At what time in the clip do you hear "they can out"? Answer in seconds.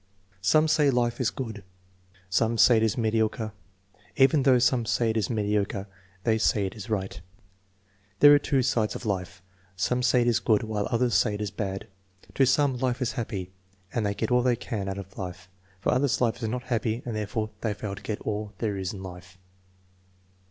14.41-14.97